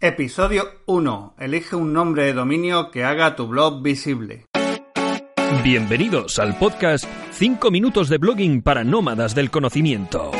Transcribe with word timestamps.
Episodio 0.00 0.64
1. 0.86 1.36
Elige 1.38 1.76
un 1.76 1.92
nombre 1.92 2.24
de 2.24 2.34
dominio 2.34 2.90
que 2.90 3.04
haga 3.04 3.36
tu 3.36 3.46
blog 3.46 3.82
visible. 3.82 4.46
Bienvenidos 5.62 6.38
al 6.38 6.58
podcast 6.58 7.04
5 7.32 7.70
minutos 7.70 8.08
de 8.08 8.18
blogging 8.18 8.60
para 8.60 8.84
nómadas 8.84 9.34
del 9.34 9.50
conocimiento. 9.50 10.32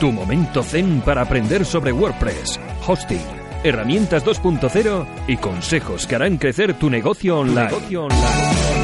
Tu 0.00 0.10
momento 0.10 0.62
zen 0.62 1.02
para 1.02 1.22
aprender 1.22 1.64
sobre 1.64 1.92
WordPress, 1.92 2.58
hosting, 2.86 3.20
herramientas 3.62 4.24
2.0 4.24 5.06
y 5.28 5.36
consejos 5.36 6.06
que 6.06 6.16
harán 6.16 6.38
crecer 6.38 6.74
tu 6.78 6.90
negocio 6.90 7.38
online. 7.38 7.68
Bienvenidos 7.68 8.75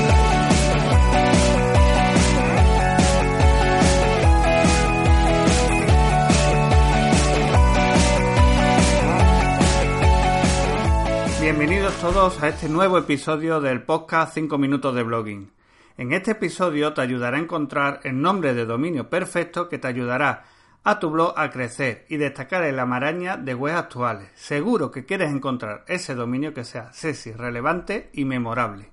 todos 12.03 12.43
a 12.43 12.49
este 12.49 12.69
nuevo 12.69 12.99
episodio 12.99 13.61
del 13.61 13.85
podcast 13.85 14.35
5 14.35 14.59
minutos 14.59 14.93
de 14.93 15.05
blogging. 15.05 15.53
En 15.97 16.13
este 16.13 16.33
episodio 16.33 16.93
te 16.93 17.01
ayudará 17.01 17.37
a 17.37 17.41
encontrar 17.41 18.01
el 18.03 18.21
nombre 18.21 18.55
de 18.55 18.67
dominio 18.67 19.09
perfecto 19.09 19.69
que 19.69 19.79
te 19.79 19.87
ayudará 19.87 20.43
a 20.83 20.99
tu 20.99 21.11
blog 21.11 21.33
a 21.37 21.49
crecer 21.53 22.05
y 22.09 22.17
destacar 22.17 22.65
en 22.65 22.75
la 22.75 22.87
maraña 22.87 23.37
de 23.37 23.55
webs 23.55 23.79
actuales. 23.79 24.29
Seguro 24.35 24.91
que 24.91 25.05
quieres 25.05 25.31
encontrar 25.31 25.85
ese 25.87 26.17
dominio 26.17 26.53
que 26.53 26.65
sea 26.65 26.93
sexy, 26.93 27.31
relevante 27.31 28.11
y 28.15 28.25
memorable. 28.25 28.91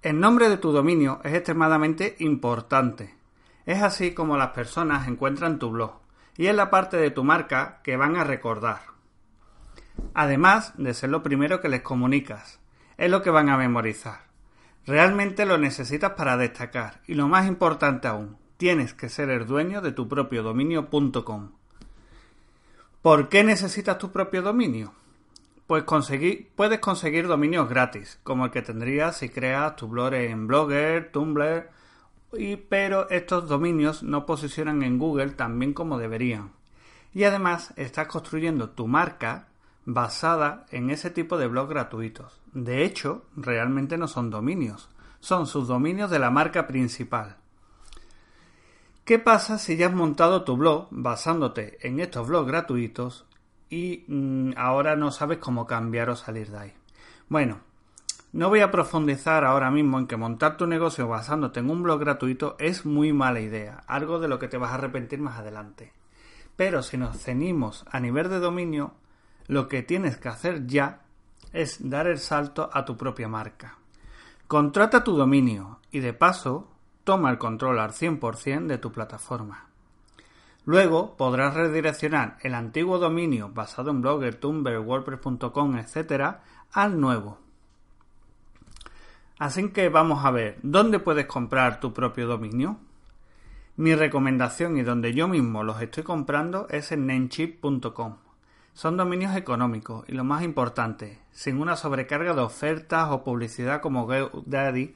El 0.00 0.20
nombre 0.20 0.48
de 0.48 0.58
tu 0.58 0.70
dominio 0.70 1.20
es 1.24 1.34
extremadamente 1.34 2.14
importante. 2.20 3.16
Es 3.64 3.82
así 3.82 4.14
como 4.14 4.36
las 4.36 4.50
personas 4.50 5.08
encuentran 5.08 5.58
tu 5.58 5.72
blog 5.72 5.94
y 6.36 6.46
es 6.46 6.54
la 6.54 6.70
parte 6.70 6.98
de 6.98 7.10
tu 7.10 7.24
marca 7.24 7.80
que 7.82 7.96
van 7.96 8.14
a 8.14 8.22
recordar 8.22 8.95
además 10.14 10.72
de 10.76 10.94
ser 10.94 11.10
lo 11.10 11.22
primero 11.22 11.60
que 11.60 11.68
les 11.68 11.82
comunicas. 11.82 12.60
Es 12.96 13.10
lo 13.10 13.22
que 13.22 13.30
van 13.30 13.48
a 13.48 13.56
memorizar. 13.56 14.26
Realmente 14.86 15.46
lo 15.46 15.58
necesitas 15.58 16.12
para 16.12 16.36
destacar 16.36 17.00
y 17.06 17.14
lo 17.14 17.28
más 17.28 17.46
importante 17.46 18.08
aún, 18.08 18.36
tienes 18.56 18.94
que 18.94 19.08
ser 19.08 19.30
el 19.30 19.46
dueño 19.46 19.80
de 19.80 19.92
tu 19.92 20.08
propio 20.08 20.42
dominio.com. 20.42 21.50
¿Por 23.02 23.28
qué 23.28 23.44
necesitas 23.44 23.98
tu 23.98 24.10
propio 24.10 24.42
dominio? 24.42 24.92
Pues 25.66 25.84
puedes 26.54 26.78
conseguir 26.78 27.26
dominios 27.26 27.68
gratis, 27.68 28.20
como 28.22 28.44
el 28.44 28.50
que 28.52 28.62
tendrías 28.62 29.18
si 29.18 29.28
creas 29.28 29.74
tu 29.76 29.88
blog 29.88 30.14
en 30.14 30.46
Blogger, 30.46 31.10
Tumblr, 31.10 31.68
y, 32.32 32.56
pero 32.56 33.10
estos 33.10 33.48
dominios 33.48 34.02
no 34.02 34.26
posicionan 34.26 34.82
en 34.82 34.98
Google 34.98 35.30
tan 35.30 35.58
bien 35.58 35.72
como 35.72 35.98
deberían. 35.98 36.52
Y 37.12 37.24
además 37.24 37.72
estás 37.76 38.06
construyendo 38.06 38.70
tu 38.70 38.86
marca 38.86 39.48
basada 39.86 40.66
en 40.70 40.90
ese 40.90 41.10
tipo 41.10 41.38
de 41.38 41.46
blogs 41.46 41.70
gratuitos. 41.70 42.40
De 42.52 42.84
hecho, 42.84 43.22
realmente 43.36 43.96
no 43.96 44.08
son 44.08 44.30
dominios, 44.30 44.90
son 45.20 45.46
subdominios 45.46 46.10
de 46.10 46.18
la 46.18 46.30
marca 46.30 46.66
principal. 46.66 47.36
¿Qué 49.04 49.20
pasa 49.20 49.58
si 49.58 49.76
ya 49.76 49.86
has 49.86 49.94
montado 49.94 50.42
tu 50.42 50.56
blog 50.56 50.88
basándote 50.90 51.78
en 51.86 52.00
estos 52.00 52.26
blogs 52.26 52.48
gratuitos 52.48 53.24
y 53.70 54.04
mm, 54.08 54.54
ahora 54.56 54.96
no 54.96 55.12
sabes 55.12 55.38
cómo 55.38 55.66
cambiar 55.66 56.10
o 56.10 56.16
salir 56.16 56.50
de 56.50 56.58
ahí? 56.58 56.72
Bueno, 57.28 57.60
no 58.32 58.48
voy 58.48 58.60
a 58.60 58.72
profundizar 58.72 59.44
ahora 59.44 59.70
mismo 59.70 60.00
en 60.00 60.08
que 60.08 60.16
montar 60.16 60.56
tu 60.56 60.66
negocio 60.66 61.06
basándote 61.06 61.60
en 61.60 61.70
un 61.70 61.84
blog 61.84 62.00
gratuito 62.00 62.56
es 62.58 62.84
muy 62.84 63.12
mala 63.12 63.40
idea, 63.40 63.84
algo 63.86 64.18
de 64.18 64.26
lo 64.26 64.40
que 64.40 64.48
te 64.48 64.58
vas 64.58 64.72
a 64.72 64.74
arrepentir 64.74 65.20
más 65.20 65.38
adelante. 65.38 65.92
Pero 66.56 66.82
si 66.82 66.96
nos 66.96 67.16
cenimos 67.16 67.84
a 67.90 68.00
nivel 68.00 68.28
de 68.28 68.40
dominio, 68.40 68.94
lo 69.46 69.68
que 69.68 69.82
tienes 69.82 70.16
que 70.16 70.28
hacer 70.28 70.66
ya 70.66 71.02
es 71.52 71.88
dar 71.88 72.06
el 72.06 72.18
salto 72.18 72.68
a 72.72 72.84
tu 72.84 72.96
propia 72.96 73.28
marca. 73.28 73.78
Contrata 74.46 75.02
tu 75.02 75.16
dominio 75.16 75.80
y 75.90 76.00
de 76.00 76.12
paso 76.12 76.68
toma 77.04 77.30
el 77.30 77.38
control 77.38 77.78
al 77.78 77.92
100% 77.92 78.66
de 78.66 78.78
tu 78.78 78.92
plataforma. 78.92 79.66
Luego 80.64 81.16
podrás 81.16 81.54
redireccionar 81.54 82.38
el 82.42 82.54
antiguo 82.54 82.98
dominio 82.98 83.50
basado 83.50 83.92
en 83.92 84.02
Blogger, 84.02 84.34
Tumblr, 84.34 84.78
WordPress.com, 84.80 85.76
etc. 85.76 86.38
al 86.72 87.00
nuevo. 87.00 87.38
Así 89.38 89.68
que 89.70 89.88
vamos 89.88 90.24
a 90.24 90.30
ver, 90.30 90.58
¿dónde 90.62 90.98
puedes 90.98 91.26
comprar 91.26 91.78
tu 91.78 91.92
propio 91.92 92.26
dominio? 92.26 92.78
Mi 93.76 93.94
recomendación 93.94 94.78
y 94.78 94.82
donde 94.82 95.12
yo 95.12 95.28
mismo 95.28 95.62
los 95.62 95.80
estoy 95.80 96.02
comprando 96.02 96.66
es 96.70 96.90
en 96.90 97.06
Namecheap.com. 97.06 98.16
Son 98.76 98.98
dominios 98.98 99.34
económicos 99.34 100.04
y 100.06 100.12
lo 100.12 100.22
más 100.22 100.42
importante, 100.42 101.18
sin 101.30 101.62
una 101.62 101.76
sobrecarga 101.76 102.34
de 102.34 102.42
ofertas 102.42 103.08
o 103.10 103.24
publicidad 103.24 103.80
como 103.80 104.04
GoDaddy 104.04 104.94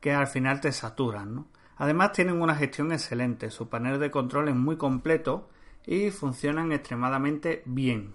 que 0.00 0.12
al 0.12 0.28
final 0.28 0.60
te 0.60 0.70
saturan. 0.70 1.44
Además 1.76 2.12
tienen 2.12 2.40
una 2.40 2.54
gestión 2.54 2.92
excelente, 2.92 3.50
su 3.50 3.68
panel 3.68 3.98
de 3.98 4.12
control 4.12 4.48
es 4.48 4.54
muy 4.54 4.76
completo 4.76 5.48
y 5.84 6.12
funcionan 6.12 6.70
extremadamente 6.70 7.64
bien. 7.66 8.12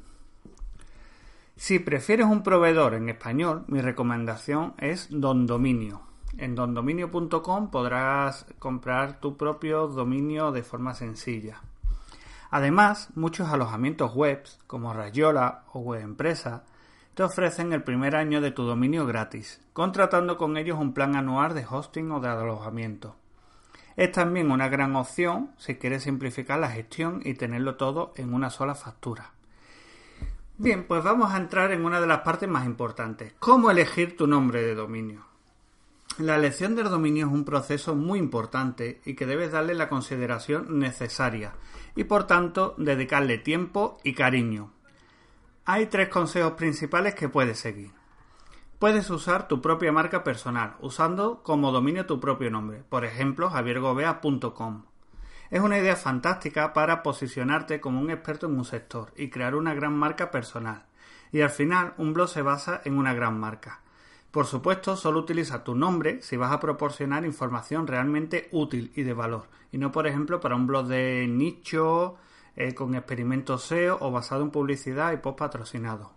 Si 1.57 1.79
prefieres 1.79 2.27
un 2.27 2.41
proveedor 2.41 2.93
en 2.93 3.09
español, 3.09 3.65
mi 3.67 3.81
recomendación 3.81 4.75
es 4.77 5.09
Don 5.11 5.45
Dominio. 5.45 6.03
En 6.37 6.55
dondominio.com 6.55 7.69
podrás 7.69 8.45
comprar 8.59 9.19
tu 9.19 9.35
propio 9.35 9.87
dominio 9.87 10.53
de 10.53 10.63
forma 10.63 10.93
sencilla. 10.93 11.59
Además, 12.49 13.09
muchos 13.15 13.49
alojamientos 13.49 14.13
web, 14.13 14.43
como 14.67 14.93
Rayola 14.93 15.63
o 15.73 15.79
Web 15.79 16.01
Empresa, 16.01 16.63
te 17.15 17.23
ofrecen 17.23 17.71
el 17.73 17.83
primer 17.83 18.15
año 18.15 18.41
de 18.41 18.51
tu 18.51 18.63
dominio 18.63 19.05
gratis, 19.05 19.61
contratando 19.73 20.37
con 20.37 20.57
ellos 20.57 20.77
un 20.77 20.93
plan 20.93 21.15
anual 21.15 21.55
de 21.55 21.65
hosting 21.69 22.11
o 22.11 22.19
de 22.19 22.27
alojamiento. 22.27 23.15
Es 23.95 24.11
también 24.11 24.51
una 24.51 24.67
gran 24.67 24.95
opción 24.97 25.51
si 25.57 25.75
quieres 25.75 26.03
simplificar 26.03 26.59
la 26.59 26.69
gestión 26.69 27.21
y 27.23 27.35
tenerlo 27.35 27.75
todo 27.77 28.13
en 28.17 28.33
una 28.33 28.49
sola 28.49 28.75
factura. 28.75 29.31
Bien, 30.57 30.85
pues 30.87 31.03
vamos 31.03 31.33
a 31.33 31.37
entrar 31.37 31.71
en 31.71 31.85
una 31.85 32.01
de 32.01 32.07
las 32.07 32.19
partes 32.19 32.49
más 32.49 32.65
importantes. 32.65 33.33
¿Cómo 33.39 33.71
elegir 33.71 34.17
tu 34.17 34.27
nombre 34.27 34.61
de 34.61 34.75
dominio? 34.75 35.34
La 36.17 36.37
elección 36.37 36.77
del 36.77 36.89
dominio 36.89 37.27
es 37.27 37.33
un 37.33 37.43
proceso 37.43 37.93
muy 37.93 38.19
importante 38.19 39.01
y 39.03 39.15
que 39.15 39.25
debes 39.25 39.51
darle 39.51 39.73
la 39.73 39.89
consideración 39.89 40.79
necesaria 40.79 41.55
y 41.93 42.05
por 42.05 42.25
tanto 42.25 42.73
dedicarle 42.77 43.37
tiempo 43.37 43.97
y 44.01 44.13
cariño. 44.13 44.71
Hay 45.65 45.87
tres 45.87 46.07
consejos 46.07 46.53
principales 46.53 47.15
que 47.15 47.27
puedes 47.27 47.59
seguir. 47.59 47.91
Puedes 48.79 49.09
usar 49.09 49.49
tu 49.49 49.61
propia 49.61 49.91
marca 49.91 50.23
personal, 50.23 50.77
usando 50.79 51.43
como 51.43 51.73
dominio 51.73 52.05
tu 52.05 52.21
propio 52.21 52.49
nombre, 52.49 52.81
por 52.87 53.03
ejemplo 53.03 53.49
javiergobea.com. 53.49 54.85
Es 55.49 55.59
una 55.59 55.77
idea 55.77 55.97
fantástica 55.97 56.71
para 56.71 57.03
posicionarte 57.03 57.81
como 57.81 57.99
un 57.99 58.09
experto 58.09 58.47
en 58.47 58.57
un 58.57 58.63
sector 58.63 59.11
y 59.17 59.29
crear 59.29 59.53
una 59.53 59.73
gran 59.73 59.97
marca 59.97 60.31
personal. 60.31 60.85
Y 61.33 61.41
al 61.41 61.49
final 61.49 61.93
un 61.97 62.13
blog 62.13 62.29
se 62.29 62.41
basa 62.41 62.79
en 62.85 62.97
una 62.97 63.13
gran 63.13 63.37
marca. 63.37 63.81
Por 64.35 64.47
supuesto, 64.47 64.97
solo 64.97 65.21
utiliza 65.21 65.63
tu 65.63 65.75
nombre 65.75 66.21
si 66.21 66.35
vas 66.35 66.51
a 66.51 66.59
proporcionar 66.59 67.23
información 67.23 67.87
realmente 67.87 68.49
útil 68.51 68.91
y 68.93 69.03
de 69.03 69.13
valor, 69.13 69.47
y 69.71 69.77
no, 69.77 69.93
por 69.93 70.07
ejemplo, 70.07 70.41
para 70.41 70.57
un 70.57 70.67
blog 70.67 70.87
de 70.87 71.25
nicho 71.25 72.17
eh, 72.57 72.75
con 72.75 72.95
experimentos 72.95 73.63
SEO 73.63 73.97
o 74.01 74.11
basado 74.11 74.43
en 74.43 74.51
publicidad 74.51 75.13
y 75.13 75.17
post 75.23 75.39
patrocinado. 75.39 76.11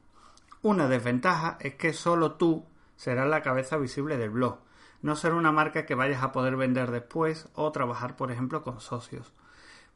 Una 0.62 0.88
desventaja 0.88 1.58
es 1.60 1.76
que 1.76 1.92
solo 1.92 2.32
tú 2.32 2.64
serás 2.96 3.28
la 3.28 3.40
cabeza 3.40 3.76
visible 3.76 4.16
del 4.16 4.30
blog, 4.30 4.58
no 5.00 5.14
será 5.14 5.36
una 5.36 5.52
marca 5.52 5.86
que 5.86 5.94
vayas 5.94 6.24
a 6.24 6.32
poder 6.32 6.56
vender 6.56 6.90
después 6.90 7.48
o 7.54 7.70
trabajar, 7.70 8.16
por 8.16 8.32
ejemplo, 8.32 8.64
con 8.64 8.80
socios. 8.80 9.32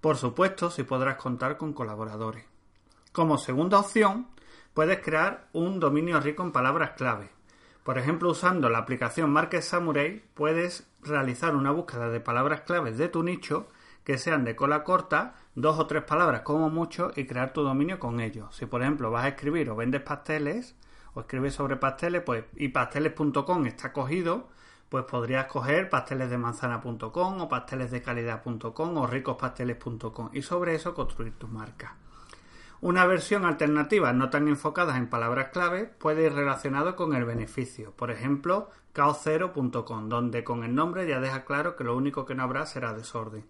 Por 0.00 0.16
supuesto, 0.16 0.70
si 0.70 0.84
podrás 0.84 1.16
contar 1.16 1.56
con 1.56 1.72
colaboradores. 1.72 2.44
Como 3.10 3.36
segunda 3.36 3.80
opción, 3.80 4.28
puedes 4.74 5.00
crear 5.00 5.48
un 5.52 5.80
dominio 5.80 6.20
rico 6.20 6.44
en 6.44 6.52
palabras 6.52 6.92
clave 6.92 7.41
por 7.84 7.98
ejemplo, 7.98 8.30
usando 8.30 8.68
la 8.68 8.78
aplicación 8.78 9.30
Market 9.32 9.62
Samurai 9.62 10.22
puedes 10.34 10.86
realizar 11.02 11.56
una 11.56 11.72
búsqueda 11.72 12.10
de 12.10 12.20
palabras 12.20 12.60
claves 12.60 12.96
de 12.96 13.08
tu 13.08 13.22
nicho 13.22 13.68
que 14.04 14.18
sean 14.18 14.44
de 14.44 14.56
cola 14.56 14.84
corta, 14.84 15.34
dos 15.54 15.78
o 15.78 15.86
tres 15.86 16.02
palabras 16.04 16.42
como 16.42 16.70
mucho 16.70 17.10
y 17.16 17.26
crear 17.26 17.52
tu 17.52 17.62
dominio 17.62 17.98
con 17.98 18.20
ellos. 18.20 18.54
Si 18.54 18.66
por 18.66 18.82
ejemplo 18.82 19.10
vas 19.10 19.24
a 19.24 19.28
escribir 19.28 19.70
o 19.70 19.76
vendes 19.76 20.02
pasteles 20.02 20.76
o 21.14 21.20
escribes 21.20 21.54
sobre 21.54 21.76
pasteles, 21.76 22.22
pues 22.22 22.44
y 22.56 22.68
pasteles.com 22.68 23.66
está 23.66 23.92
cogido, 23.92 24.48
pues 24.88 25.04
podrías 25.04 25.46
coger 25.46 25.88
pastelesdemanzana.com 25.88 27.40
o 27.40 27.48
pastelesdecalidad.com 27.48 28.96
o 28.96 29.06
ricospasteles.com 29.06 30.30
y 30.32 30.42
sobre 30.42 30.74
eso 30.74 30.94
construir 30.94 31.32
tu 31.38 31.48
marca. 31.48 31.96
Una 32.82 33.06
versión 33.06 33.44
alternativa 33.44 34.12
no 34.12 34.28
tan 34.28 34.48
enfocada 34.48 34.96
en 34.98 35.08
palabras 35.08 35.50
clave 35.52 35.84
puede 35.84 36.26
ir 36.26 36.32
relacionado 36.32 36.96
con 36.96 37.14
el 37.14 37.24
beneficio, 37.24 37.92
por 37.92 38.10
ejemplo, 38.10 38.70
caos0.com, 38.92 40.08
donde 40.08 40.42
con 40.42 40.64
el 40.64 40.74
nombre 40.74 41.06
ya 41.06 41.20
deja 41.20 41.44
claro 41.44 41.76
que 41.76 41.84
lo 41.84 41.96
único 41.96 42.26
que 42.26 42.34
no 42.34 42.42
habrá 42.42 42.66
será 42.66 42.92
desorden. 42.92 43.46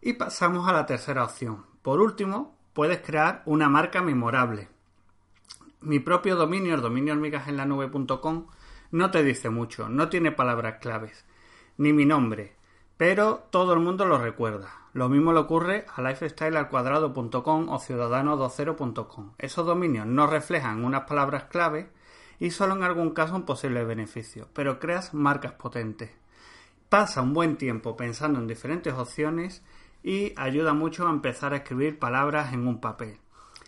Y 0.00 0.14
pasamos 0.14 0.68
a 0.68 0.72
la 0.72 0.86
tercera 0.86 1.22
opción. 1.22 1.66
Por 1.82 2.00
último, 2.00 2.58
puedes 2.72 2.98
crear 2.98 3.44
una 3.46 3.68
marca 3.68 4.02
memorable. 4.02 4.68
Mi 5.80 6.00
propio 6.00 6.34
dominio, 6.34 6.74
el 6.74 6.80
dominio 6.80 7.14
hormigasenlanube.com, 7.14 8.48
no 8.90 9.10
te 9.12 9.22
dice 9.22 9.50
mucho, 9.50 9.88
no 9.88 10.08
tiene 10.08 10.32
palabras 10.32 10.78
claves, 10.80 11.24
ni 11.76 11.92
mi 11.92 12.04
nombre, 12.04 12.56
pero 12.98 13.46
todo 13.50 13.72
el 13.72 13.80
mundo 13.80 14.04
lo 14.04 14.18
recuerda. 14.18 14.74
Lo 14.92 15.08
mismo 15.08 15.32
le 15.32 15.38
ocurre 15.38 15.86
a 15.94 16.02
lifestylealcuadrado.com 16.02 17.68
o 17.68 17.78
ciudadano20.com. 17.78 19.32
Esos 19.38 19.64
dominios 19.64 20.04
no 20.06 20.26
reflejan 20.26 20.84
unas 20.84 21.04
palabras 21.04 21.44
clave 21.44 21.90
y 22.40 22.50
solo 22.50 22.74
en 22.74 22.82
algún 22.82 23.10
caso 23.10 23.36
un 23.36 23.44
posible 23.44 23.84
beneficio, 23.84 24.48
pero 24.52 24.80
creas 24.80 25.14
marcas 25.14 25.52
potentes. 25.52 26.10
Pasa 26.88 27.22
un 27.22 27.34
buen 27.34 27.56
tiempo 27.56 27.96
pensando 27.96 28.40
en 28.40 28.48
diferentes 28.48 28.92
opciones 28.92 29.62
y 30.02 30.32
ayuda 30.36 30.72
mucho 30.72 31.06
a 31.06 31.10
empezar 31.10 31.52
a 31.52 31.58
escribir 31.58 32.00
palabras 32.00 32.52
en 32.52 32.66
un 32.66 32.80
papel. 32.80 33.18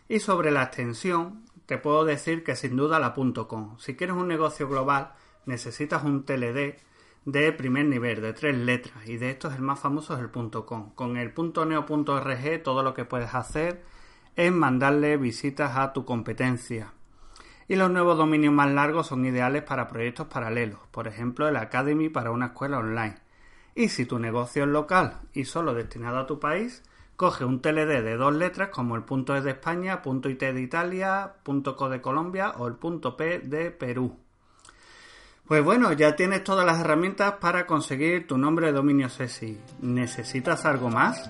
Y 0.09 0.19
sobre 0.19 0.51
la 0.51 0.65
extensión, 0.65 1.45
te 1.67 1.79
puedo 1.79 2.05
decir 2.05 2.43
que 2.43 2.57
sin 2.57 2.77
duda 2.77 2.99
la 2.99 3.15
.com. 3.15 3.79
Si 3.79 3.95
quieres 3.95 4.17
un 4.17 4.27
negocio 4.27 4.69
global, 4.69 5.13
necesitas 5.47 6.03
un 6.03 6.25
TLD 6.25 6.90
de 7.25 7.53
primer 7.53 7.87
nivel, 7.87 8.23
de 8.23 8.33
tres 8.33 8.57
letras, 8.57 9.07
y 9.07 9.17
de 9.17 9.31
estos 9.31 9.55
el 9.55 9.63
más 9.63 9.79
famoso 9.79 10.15
es 10.15 10.21
el 10.21 10.31
.com. 10.31 10.95
Con 10.95 11.17
el 11.17 11.35
.neo.rg 11.37 12.63
todo 12.63 12.83
lo 12.83 12.95
que 12.95 13.05
puedes 13.05 13.35
hacer 13.35 13.83
es 14.37 14.53
mandarle 14.53 15.17
visitas 15.17 15.77
a 15.77 15.93
tu 15.93 16.05
competencia. 16.05 16.93
Y 17.69 17.77
los 17.77 17.91
nuevos 17.91 18.17
dominios 18.17 18.53
más 18.53 18.71
largos 18.71 19.07
son 19.09 19.25
ideales 19.25 19.63
para 19.63 19.87
proyectos 19.87 20.27
paralelos, 20.27 20.81
por 20.91 21.07
ejemplo 21.07 21.47
el 21.47 21.57
Academy 21.57 22.09
para 22.09 22.31
una 22.31 22.47
escuela 22.47 22.79
online. 22.79 23.17
Y 23.75 23.89
si 23.89 24.07
tu 24.07 24.19
negocio 24.19 24.65
es 24.65 24.71
local 24.71 25.21
y 25.33 25.45
solo 25.45 25.75
destinado 25.75 26.19
a 26.19 26.27
tu 26.27 26.41
país, 26.41 26.83
coge 27.17 27.45
un 27.45 27.61
TLD 27.61 28.03
de 28.03 28.17
dos 28.17 28.35
letras 28.35 28.71
como 28.71 28.97
el 28.97 29.05
.es 29.37 29.45
de 29.45 29.51
España, 29.51 30.01
.it 30.05 30.41
de 30.41 30.61
Italia, 30.61 31.35
.co 31.45 31.89
de 31.89 32.01
Colombia 32.01 32.55
o 32.57 32.67
el 32.67 32.75
.p 32.75 33.39
de 33.41 33.71
Perú. 33.71 34.19
Pues 35.51 35.65
bueno, 35.65 35.93
ya 35.93 36.15
tienes 36.15 36.45
todas 36.45 36.65
las 36.65 36.79
herramientas 36.79 37.35
para 37.41 37.67
conseguir 37.67 38.25
tu 38.29 38.39
nombre 38.39 38.67
de 38.67 38.73
dominio 38.73 39.09
SESI. 39.09 39.59
¿Necesitas 39.81 40.65
algo 40.65 40.91
más? 40.91 41.29